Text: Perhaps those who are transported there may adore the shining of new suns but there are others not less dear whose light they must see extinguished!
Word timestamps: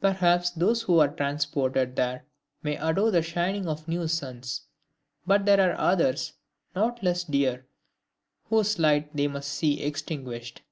Perhaps 0.00 0.50
those 0.50 0.82
who 0.82 0.98
are 0.98 1.06
transported 1.06 1.94
there 1.94 2.24
may 2.60 2.74
adore 2.76 3.12
the 3.12 3.22
shining 3.22 3.68
of 3.68 3.86
new 3.86 4.08
suns 4.08 4.62
but 5.24 5.46
there 5.46 5.60
are 5.60 5.78
others 5.78 6.32
not 6.74 7.04
less 7.04 7.22
dear 7.22 7.64
whose 8.46 8.80
light 8.80 9.14
they 9.16 9.28
must 9.28 9.48
see 9.48 9.80
extinguished! 9.80 10.62